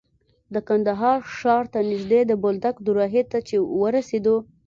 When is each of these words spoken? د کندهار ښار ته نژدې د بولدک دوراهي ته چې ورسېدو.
د 0.53 0.55
کندهار 0.67 1.17
ښار 1.35 1.63
ته 1.73 1.79
نژدې 1.91 2.21
د 2.27 2.31
بولدک 2.43 2.75
دوراهي 2.85 3.23
ته 3.31 3.37
چې 3.47 3.55
ورسېدو. 3.81 4.37